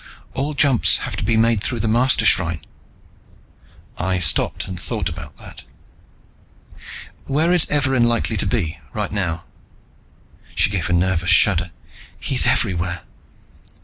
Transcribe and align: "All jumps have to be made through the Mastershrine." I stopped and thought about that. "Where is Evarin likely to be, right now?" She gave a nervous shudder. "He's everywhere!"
"All 0.33 0.55
jumps 0.55 0.97
have 1.05 1.15
to 1.17 1.23
be 1.23 1.37
made 1.37 1.61
through 1.63 1.79
the 1.79 1.87
Mastershrine." 1.87 2.61
I 3.99 4.17
stopped 4.17 4.67
and 4.67 4.79
thought 4.79 5.09
about 5.09 5.37
that. 5.37 5.63
"Where 7.25 7.53
is 7.53 7.67
Evarin 7.69 8.05
likely 8.07 8.35
to 8.37 8.47
be, 8.47 8.79
right 8.93 9.11
now?" 9.11 9.43
She 10.55 10.71
gave 10.71 10.89
a 10.89 10.93
nervous 10.93 11.29
shudder. 11.29 11.69
"He's 12.19 12.47
everywhere!" 12.47 13.03